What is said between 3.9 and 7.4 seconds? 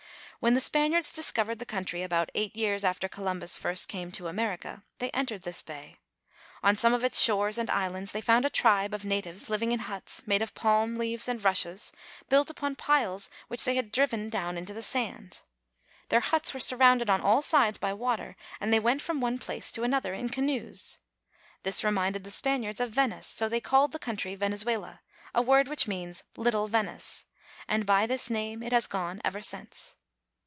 to America, they entered this bay. On some of its